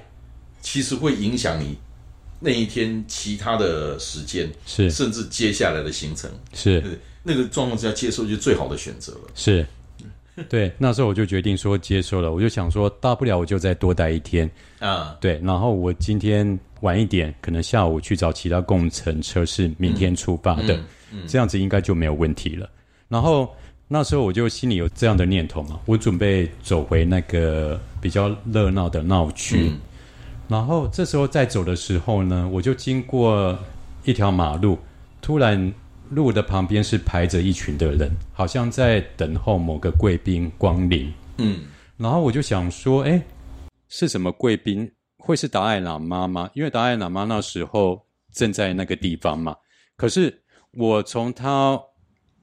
[0.61, 1.77] 其实会影响你
[2.39, 4.89] 那一天其他的时间，是。
[4.89, 6.29] 甚至接下来的行程。
[6.53, 6.81] 是。
[6.81, 6.91] 对，
[7.27, 9.29] 那个状况之下，接受就是最好的选择了。
[9.35, 9.65] 是，
[10.47, 20.79] 对，那时候我就决定说接受了，我就想说大不了我就再多待一天，啊，对，然后我今天晚一点，可能下午去找其他工程车是明天出发的，
[21.27, 22.69] 这样子应该就没有问题了。
[23.09, 23.53] 然后
[23.87, 29.71] 那时候我就心里有这样的念头嘛，我准备走回那个比较热闹的闹区，
[30.47, 33.57] 然后这时候在走的时候呢，我就经过
[34.05, 34.77] 一条马路，
[35.21, 35.73] 突然
[36.09, 41.13] 路的旁边是排着一群的人，好像在等候某个贵宾光临。
[41.37, 41.61] 嗯，
[41.97, 43.21] 然后我就想说，哎，
[43.89, 44.91] 是什么贵宾？
[45.17, 46.49] 会是达赖喇嘛吗？
[46.53, 49.55] 因为达赖喇嘛那时候正在那个地方嘛。
[49.95, 50.41] 可是
[50.71, 51.77] 我从他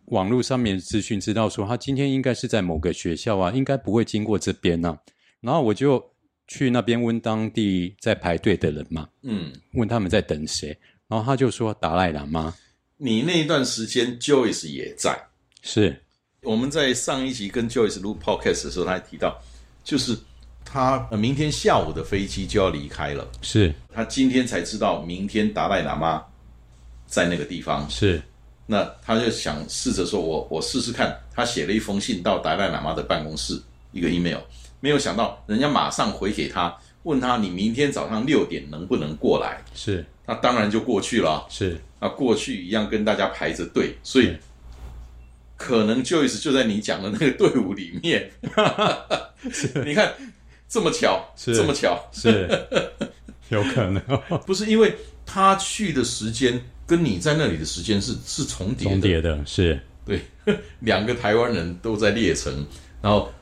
[0.07, 4.98] 网络上面资讯知道说，他今天应该是在某个学校啊，应该不会经过这边呢、
[5.40, 6.05] 然后我就
[6.46, 10.77] 去那边问当地在排队的人嘛，嗯，问他们在等谁，
[11.09, 12.55] 然后他就说达赖喇嘛
[12.96, 15.18] 你那一段时间 Joyce 也在。
[15.62, 16.00] 是。
[16.42, 19.40] 我们在上一集跟 Joyce 录 podcast 的时候，他还提到，
[19.83, 20.16] 就是
[20.64, 23.74] 他呃明天下午的飞机就要离开了，是。
[23.92, 26.22] 他今天才知道明天达赖喇嘛
[27.07, 28.20] 在那个地方，是。
[28.66, 33.61] 那他就想试着说我我试试看，他写了一封信到达赖喇嘛的办公室，
[33.92, 34.38] 一个 email，
[34.80, 39.62] 没有想到人家马上回给他，问他你明天早上六点能不能过来？
[39.74, 41.46] 是那当然就过去了。
[41.48, 41.78] 是。
[42.00, 44.37] 啊，过去一样跟大家排着队，所以
[45.56, 48.30] 可能 Joyce 就在你讲的那个队伍里面。
[49.87, 50.12] 你看
[50.68, 52.46] 这么巧，是这么巧，是，
[53.48, 54.02] 有可能
[54.44, 59.80] 不是因为他去的时间跟你在那里的时间是是重叠的，重叠的是。
[60.04, 60.20] 对，
[60.80, 62.66] 两个台湾人都在列城，
[63.00, 63.32] 然后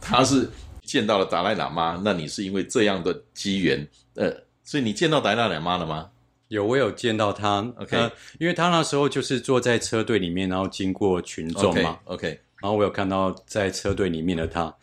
[0.00, 0.48] 他是
[0.84, 6.08] 见到了达赖喇嘛，那你是因为这样的机缘，呃，所以你见到达赖喇嘛了吗？
[6.52, 7.60] 有我有见到他。
[7.78, 11.98] OK 呃因为他那时候就是坐在车队里面，然后经过群众嘛。
[12.04, 12.28] OK，,
[12.60, 14.74] 然后我有看到在车队里面的他，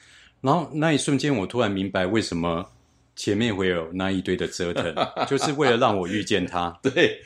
[0.41, 2.65] 然后那一瞬间我突然明白为什么
[3.15, 4.95] 前面会有那一堆的折腾，
[5.29, 6.75] 就是为了让我遇见他。
[6.81, 7.21] 对，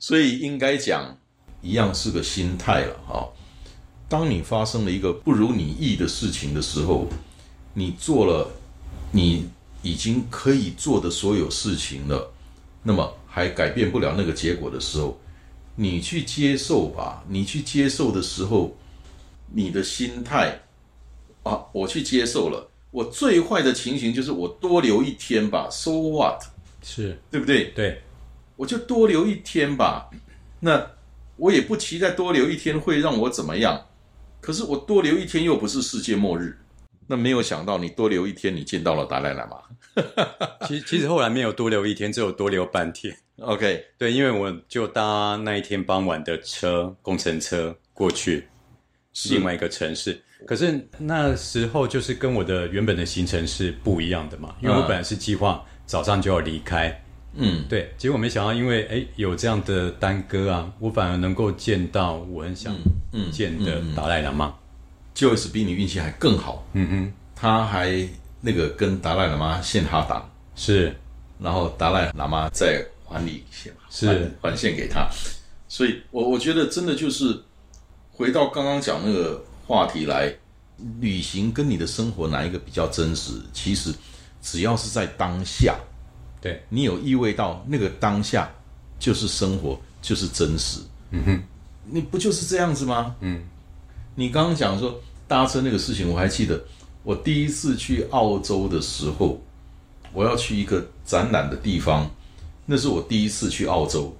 [0.00, 1.16] 所以应该讲
[1.60, 3.28] 一样是个心态了哈、
[4.08, 7.06] 当你发生了一个不如你意的事情的时候，
[7.74, 8.50] 你做了
[9.12, 9.48] 你
[9.82, 12.31] 已经可以做的所有事情了，
[12.82, 15.20] 那么还改变不了那个结果的时候，
[15.76, 17.24] 你去接受吧。
[17.28, 18.76] 你去接受的时候，
[19.52, 20.60] 你的心态
[21.44, 22.68] 啊，我去接受了。
[22.90, 26.42] 我最坏的情形就是我多留一天吧，so what，
[26.82, 27.66] 是对不对？
[27.74, 28.02] 对，
[28.56, 30.10] 我就多留一天吧。
[30.60, 30.90] 那
[31.36, 33.86] 我也不期待多留一天会让我怎么样，
[34.40, 36.58] 可是我多留一天又不是世界末日。
[37.06, 39.58] 那没有想到你多留一天，你见到了达赖喇嘛。
[40.66, 43.14] 其其实后来没有多留一天，只有多留半天。
[43.40, 48.46] OK，对，因为我就搭那一天傍晚的车，工程车过去
[49.12, 50.20] 是另外一个城市。
[50.46, 62.74] 可是那时候就是跟我的原本的行程是不一样的嘛，因为我嗯本来是计划早上就要离开，嗯，对，结果没想到因为哎有这样的耽搁啊，我反而能够见到我很想
[63.12, 64.54] 嗯见的达赖喇嘛。
[65.14, 68.08] Joyce 比你运气还更好，嗯哼，他还
[68.40, 70.94] 那个跟达赖喇嘛献哈达，是
[71.38, 74.08] 然后达赖喇嘛再还礼献，是
[74.40, 75.08] 还还献给他。
[75.68, 77.40] 所以我我觉得真的就是
[78.10, 80.34] 回到刚刚讲那个话题来，
[81.00, 83.32] 旅行跟你的生活哪一个比较真实？
[83.52, 83.92] 其实
[84.42, 85.76] 只要是在当下，
[86.40, 88.50] 对，你有意味到那个当下
[88.98, 90.80] 就是生活，就是真实。
[91.10, 91.42] 嗯哼，
[91.84, 93.14] 你不就是这样子吗？
[93.20, 93.42] 嗯，
[94.14, 96.62] 你刚刚讲说搭车那个事情，我还记得
[97.02, 99.40] 我第一次去澳洲的时候，
[100.12, 102.10] 我要去一个展览的地方，
[102.66, 104.14] 那是我第一次去澳洲。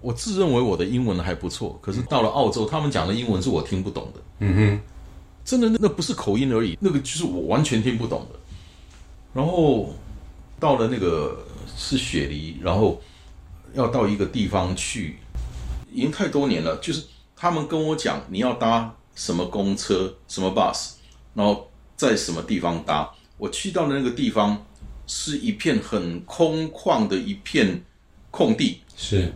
[0.00, 4.20] 我自认为我的英文还不错，可是到了澳洲，他们讲的英文是我听不懂的。
[4.40, 4.80] 嗯哼，
[5.44, 8.38] 真的，那那不是口音而已，那个就是我完全听不懂的。
[9.32, 9.94] 然后
[10.58, 11.44] 到了那个
[11.76, 13.00] 是雪梨，然后
[13.74, 15.18] 要到一个地方去，
[15.92, 16.76] 已经太多年了。
[16.78, 17.04] 就是
[17.42, 20.92] 他们跟我讲你要搭什么公车、什么 bus，
[21.34, 23.12] 然后在什么地方搭。
[23.36, 24.64] 我去到的那个地方
[25.08, 27.82] 是一片很空旷的一片
[28.30, 29.32] 空地，是，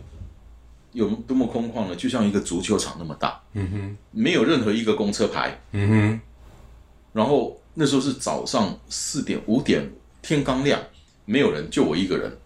[0.93, 1.95] 有多么空旷呢？
[1.97, 5.59] 就像一个足球场那么大，嗯哼，没有任何一个公车牌。
[5.73, 6.21] 嗯哼，
[7.11, 9.85] 然后那时候是早上四点五点，
[10.21, 10.79] 天刚亮，
[11.25, 12.37] 没有人，就我一个人。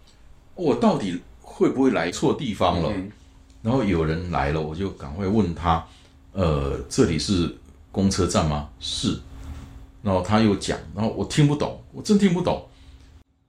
[0.56, 2.92] 我到底会不会来错地方了？
[3.62, 5.86] 然后有人来了，我就赶快问他，
[6.32, 7.56] 呃，这里是
[7.90, 8.68] 公车站吗？
[8.80, 9.18] 是。
[10.02, 12.68] 然后他又讲，然后我听不懂，我真听不懂。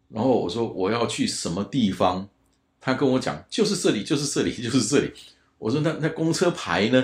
[0.10, 2.30] 然后我说我要去什么地方，
[2.80, 5.12] 他跟我讲就是这里，就是这里，就是这里。
[5.58, 7.04] 我说那那公车牌呢？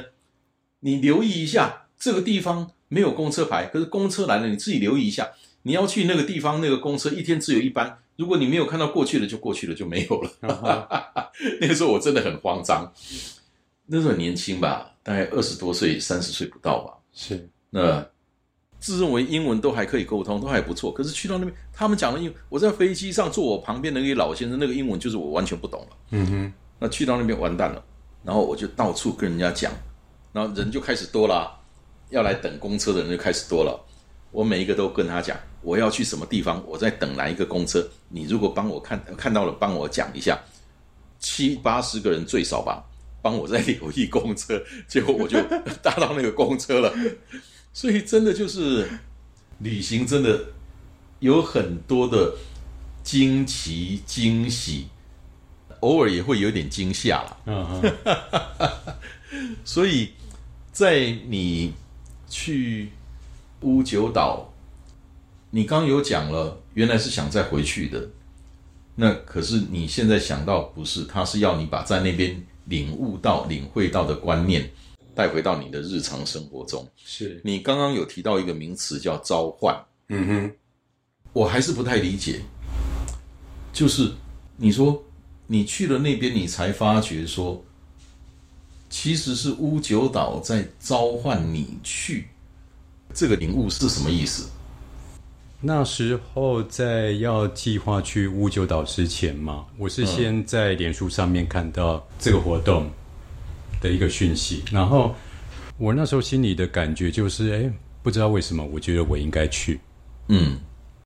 [0.81, 5.29] 你留意一下，这个地方没有公车牌，可是公车来了，你自己留意一下。
[5.63, 11.31] 你要去那个地方，那个公车一天只有一班，如果你没有看到过去的，就过去了，就没有了。
[11.61, 12.91] 那个时候我真的很慌张，
[13.85, 16.93] 那时候很年轻吧，大概二十多岁、三十岁不到吧。
[17.13, 18.05] 是，那
[18.77, 20.91] 自认为英文都还可以沟通，都还不错。
[20.91, 25.97] 可是去到那边，他们讲的英文，我在飞机上坐我旁边的那个老先生，那个英文就是我完全不懂了。
[26.11, 27.81] 嗯哼，那去到那边完蛋了，
[28.25, 29.71] 然后我就到处跟人家讲，
[30.33, 31.57] 然后人就开始多了，
[32.09, 33.79] 要来等公车的人就开始多了。
[34.31, 40.39] 我每一个都跟他讲，我要去什么地方，我在等哪一个公车，你如果帮我看看到了，帮我讲一下。
[41.19, 42.81] 七八十个人最少吧，
[43.21, 45.37] 帮我在留意公车，结果我就
[45.81, 46.93] 搭到那个公车了。
[47.73, 48.89] 所以真的就是
[49.57, 50.45] 旅行，真的
[51.19, 52.33] 有很多的
[53.03, 54.87] 惊奇、惊喜，
[55.81, 57.37] 偶尔也会有点惊吓了。
[57.45, 60.13] 嗯嗯， 所以
[60.71, 61.73] 在你
[62.29, 62.89] 去
[63.61, 64.53] 乌九岛，
[65.49, 68.09] 你刚有讲了，原来是想再回去的。
[68.95, 74.69] 那可是你现在想到不是，他是要你把在那边领悟到、领会到的观念
[75.15, 76.87] 带回到你的日常生活中。
[76.97, 79.77] 是，你刚刚有提到一个名词叫召唤，
[80.09, 80.51] 嗯哼，
[81.33, 82.41] 我还是不太理解。
[83.71, 84.11] 就是
[84.57, 85.03] 你说
[85.47, 87.63] 你去了那边，你才发觉说，
[88.89, 92.27] 其实是乌九岛在召唤你去，
[93.13, 94.49] 这个领悟是什么意思？
[95.61, 102.89] 那时候在要计划去乌九岛之前嘛，我是先在脸书上面看到这个活动
[103.81, 105.13] 的一个讯息，然后
[105.77, 109.81] 我那时候心里的感觉就是，哎，不知道为什么，我觉得我应该去。
[110.29, 110.57] 嗯，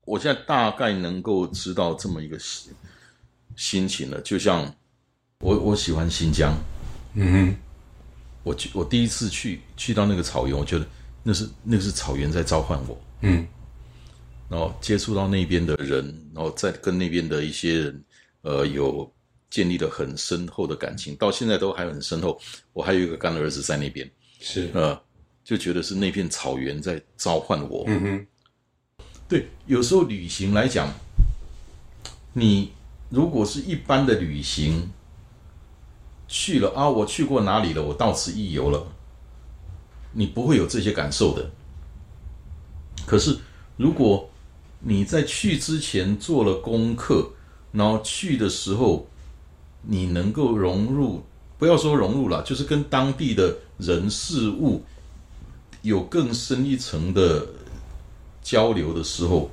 [0.06, 2.72] 我现在大概能够知道这么一个心
[3.56, 4.22] 心情了。
[4.22, 4.72] 就像
[5.39, 6.54] 我我喜欢新疆，
[7.16, 7.56] 嗯哼
[8.43, 10.86] 我去我第一次去去到那个草原，我觉得
[11.24, 13.02] 那是那是草原在召唤我。
[13.22, 13.48] 嗯
[14.50, 18.04] 然后接触到那边的人，然后再跟那边的一些人，
[18.42, 19.12] 呃，有
[19.50, 22.40] 建立了很深厚的感情，到现在都还很深厚。
[22.72, 24.08] 我还有一个干儿子在那边，
[24.40, 25.02] 是，呃，
[25.44, 27.84] 就觉得是那片草原在召唤我。
[27.88, 28.28] 嗯哼，
[29.28, 30.94] 对，有时候旅行来讲，
[32.34, 32.74] 你
[33.10, 34.92] 如果是一般的旅行，
[36.28, 38.86] 去了啊，我去过哪里了，我到此一游了，
[40.14, 41.51] 你不会有这些感受的。
[43.05, 43.38] 可是
[43.76, 44.30] 如果
[44.80, 47.32] 你在去之前做了功课，
[47.72, 49.07] 然后去的时候，
[49.82, 51.24] 你能够融入，
[51.57, 54.84] 不要说融入了，就是跟当地的人事物
[55.82, 57.47] 有更深一层的
[58.41, 59.49] 交流的时候，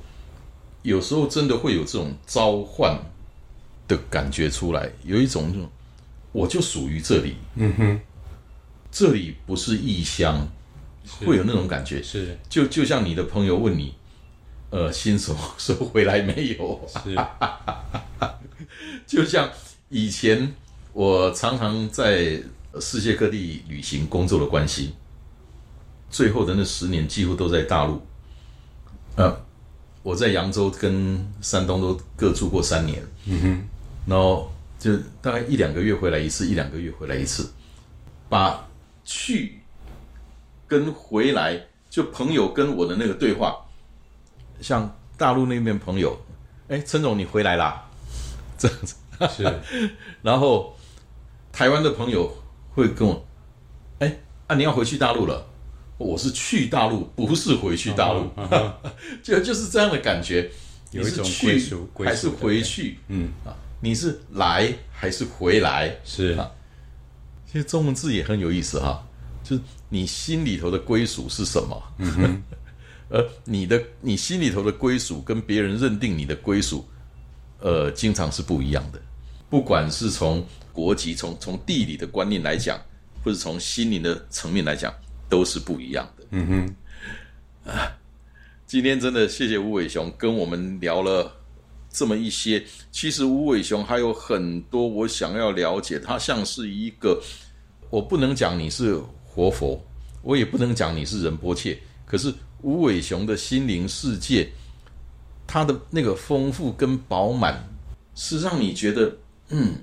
[0.83, 2.97] 有时候真的会有这种召唤
[3.87, 5.69] 的感觉出来，有一种这种，
[6.31, 7.99] 我就属于这里，嗯哼，
[8.91, 10.47] 这里不是异乡，
[11.25, 12.03] 会有那种感觉。
[12.03, 13.95] 是就就像你的朋友问你，
[14.69, 16.89] 呃，新手收回来没有？
[17.03, 17.15] 是，
[19.07, 19.49] 就像
[19.89, 20.53] 以前
[20.93, 22.41] 我常常在
[22.79, 24.93] 世界各地旅行工作的关系，
[26.09, 28.01] 最后的那十年几乎都在大陆。
[29.15, 29.45] 呃，
[30.03, 33.61] 我在扬州跟山东都各住过三年，嗯哼，
[34.05, 37.51] 然后就大概一两个月回来一次，一两个月回来一次，
[38.29, 38.65] 把
[39.03, 39.59] 去
[40.67, 43.65] 跟回来，就朋友跟我的那个对话，
[44.61, 46.17] 像大陆那边朋友，
[46.67, 47.89] 哎，陈总你回来啦，
[48.57, 48.95] 这样子，
[49.29, 49.89] 是，
[50.21, 50.75] 然后
[51.51, 52.33] 台湾的朋友
[52.73, 53.25] 会跟我，
[53.99, 55.45] 哎，啊你要回去大陆了，
[55.97, 58.29] 我是去大陆，不是回去大陆，
[59.21, 60.49] 就就是这样的感觉，
[60.91, 62.97] 有一种去归属还是回去？
[63.09, 65.95] 嗯，啊，你是来还是回来？
[66.03, 66.49] 是，啊
[67.51, 69.05] 其实中文字也很有意思哈，
[69.43, 71.83] 就是你心里头的归属是什么？
[71.97, 72.43] 嗯哼，
[73.09, 76.87] 而你的你心里头的归属跟别人认定你的归属，
[77.59, 79.01] 呃，经常是不一样的。
[79.49, 82.79] 不管是从国籍、从从地理的观念来讲，
[83.21, 84.93] 或者从心灵的层面来讲，
[85.27, 86.25] 都是不一样的。
[86.29, 86.47] 嗯
[87.65, 87.91] 哼，啊
[88.65, 91.29] 今天真的谢谢吴伟雄跟我们聊了
[91.91, 92.63] 这么一些。
[92.91, 97.21] 其实吴伟雄还有很多我想要了解，他像是一个，
[97.89, 99.83] 我不能讲你是活佛，
[100.21, 104.49] 我也不能讲你是仁波切，可是吴伟雄的心灵世界，
[105.47, 107.67] 他的那个丰富跟饱满，
[108.15, 109.17] 是让你觉得，
[109.49, 109.75] 嗯，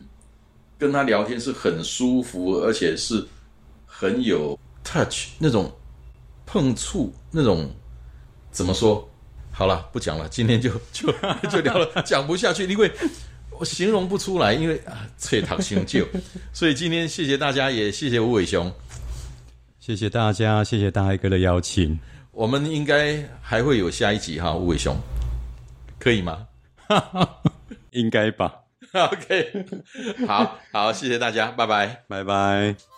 [0.79, 3.27] 跟他聊天是很舒服，而且是
[3.87, 5.73] 很有 touch 那种
[6.47, 7.71] 碰触那种。
[8.51, 9.08] 怎么说？
[9.59, 11.13] 好了，不讲了，今天就 就
[11.51, 12.89] 就聊了，讲不下去，因为
[13.59, 16.07] 我形容不出来，因为啊，脆糖新旧，
[16.53, 18.73] 所以今天谢谢大家，也谢谢吴伟雄，
[19.81, 21.99] 谢谢大家，谢谢大黑哥的邀请，
[22.31, 24.97] 我们应该还会有下一集哈，吴伟雄，
[25.99, 26.47] 可以吗
[27.91, 28.55] 应该吧？？
[28.95, 29.67] OK，
[30.29, 32.05] 好好，谢谢大家，拜拜。
[32.07, 32.98] 拜拜。